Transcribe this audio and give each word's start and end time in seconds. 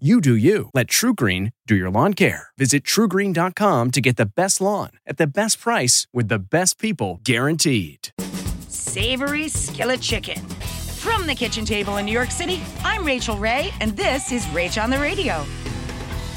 You 0.00 0.20
do 0.20 0.34
you. 0.34 0.70
Let 0.74 0.88
TruGreen 0.88 1.52
do 1.68 1.76
your 1.76 1.88
lawn 1.88 2.14
care. 2.14 2.48
Visit 2.58 2.82
trugreen.com 2.82 3.92
to 3.92 4.00
get 4.00 4.16
the 4.16 4.26
best 4.26 4.60
lawn 4.60 4.90
at 5.06 5.18
the 5.18 5.26
best 5.28 5.60
price 5.60 6.08
with 6.12 6.26
the 6.26 6.40
best 6.40 6.80
people 6.80 7.20
guaranteed. 7.22 8.08
Savory 8.66 9.46
skillet 9.46 10.00
chicken. 10.00 10.40
From 10.98 11.28
the 11.28 11.34
kitchen 11.36 11.64
table 11.64 11.98
in 11.98 12.06
New 12.06 12.12
York 12.12 12.32
City, 12.32 12.60
I'm 12.82 13.04
Rachael 13.04 13.38
Ray, 13.38 13.70
and 13.78 13.96
this 13.96 14.32
is 14.32 14.44
Rach 14.46 14.82
on 14.82 14.90
the 14.90 14.98
Radio. 14.98 15.46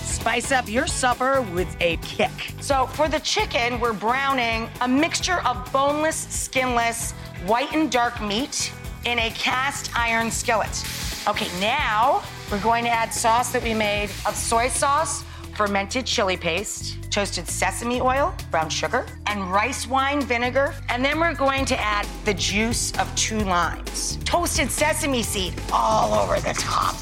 Spice 0.03 0.51
up 0.51 0.69
your 0.69 0.85
supper 0.85 1.41
with 1.55 1.75
a 1.79 1.97
kick. 2.03 2.53
So 2.61 2.85
for 2.85 3.09
the 3.09 3.19
chicken, 3.21 3.79
we're 3.79 3.91
browning 3.91 4.69
a 4.81 4.87
mixture 4.87 5.39
of 5.47 5.67
boneless, 5.73 6.27
skinless, 6.29 7.13
white 7.47 7.73
and 7.73 7.91
dark 7.91 8.21
meat 8.21 8.71
in 9.07 9.19
a 9.19 9.29
cast 9.31 9.89
iron 9.95 10.29
skillet. 10.29 10.83
Okay, 11.29 11.47
now 11.61 12.21
we're 12.51 12.61
going 12.61 12.83
to 12.83 12.89
add 12.89 13.13
sauce 13.13 13.53
that 13.53 13.63
we 13.63 13.73
made 13.73 14.09
of 14.25 14.35
soy 14.35 14.67
sauce, 14.67 15.23
fermented 15.55 16.05
chili 16.05 16.35
paste, 16.35 17.09
toasted 17.09 17.47
sesame 17.47 18.01
oil, 18.01 18.35
brown 18.51 18.69
sugar, 18.69 19.05
and 19.27 19.49
rice 19.49 19.87
wine 19.87 20.21
vinegar. 20.21 20.75
And 20.89 21.05
then 21.05 21.21
we're 21.21 21.33
going 21.33 21.63
to 21.65 21.79
add 21.79 22.05
the 22.25 22.33
juice 22.33 22.91
of 22.99 23.13
two 23.15 23.39
limes, 23.39 24.17
toasted 24.25 24.69
sesame 24.69 25.23
seed 25.23 25.53
all 25.71 26.13
over 26.13 26.41
the 26.41 26.53
top. 26.53 26.95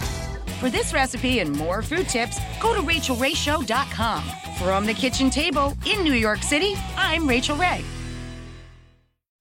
For 0.59 0.69
this 0.69 0.93
recipe 0.93 1.39
and 1.39 1.51
more 1.51 1.81
food 1.81 2.07
tips, 2.07 2.39
go 2.61 2.75
to 2.75 2.81
rachaelrayshow.com. 2.81 4.23
From 4.59 4.85
the 4.85 4.93
kitchen 4.93 5.31
table 5.31 5.75
in 5.87 6.03
New 6.03 6.13
York 6.13 6.43
City, 6.43 6.75
I'm 6.95 7.27
Rachael 7.27 7.57
Ray. 7.57 7.83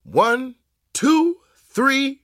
One, 0.02 0.54
two, 0.94 1.36
three, 1.70 2.23